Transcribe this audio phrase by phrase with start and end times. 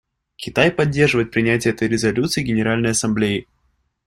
[0.35, 3.47] Китай поддерживает принятие этой резолюции Генеральной Ассамблеей.